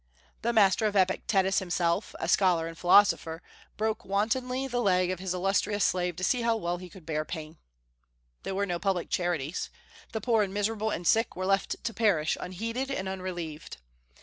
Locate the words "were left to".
11.35-11.93